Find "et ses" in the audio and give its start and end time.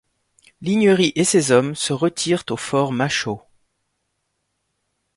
1.15-1.51